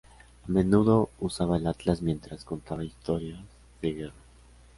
A 0.43 0.47
menudo 0.51 1.11
usaba 1.19 1.57
el 1.57 1.67
atlas 1.67 2.01
mientras 2.01 2.43
contaba 2.43 2.83
historias 2.83 3.39
de 3.83 3.93
guerra. 3.93 4.15